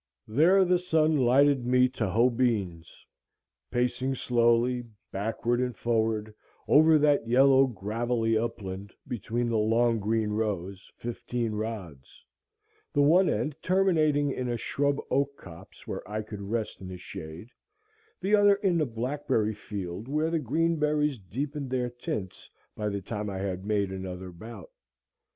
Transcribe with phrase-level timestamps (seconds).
[0.27, 3.05] There the sun lighted me to hoe beans,
[3.69, 6.33] pacing slowly backward and forward
[6.67, 12.25] over that yellow gravelly upland, between the long green rows, fifteen rods,
[12.91, 16.97] the one end terminating in a shrub oak copse where I could rest in the
[16.97, 17.51] shade,
[18.21, 23.03] the other in a blackberry field where the green berries deepened their tints by the
[23.03, 24.71] time I had made another bout.